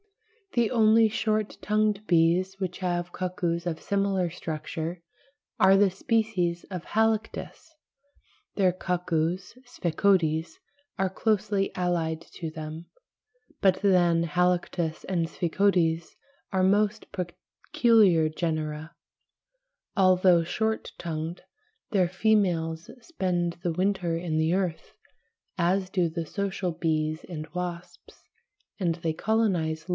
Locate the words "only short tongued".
0.71-2.05